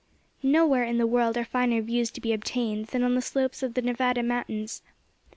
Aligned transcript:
Nowhere 0.41 0.83
in 0.83 0.97
the 0.97 1.05
world 1.05 1.37
are 1.37 1.45
finer 1.45 1.79
views 1.79 2.09
to 2.09 2.21
be 2.21 2.33
obtained 2.33 2.85
than 2.87 3.03
on 3.03 3.13
the 3.13 3.21
slopes 3.21 3.61
of 3.61 3.75
the 3.75 3.83
Nevada 3.83 4.23
Mountains. 4.23 4.81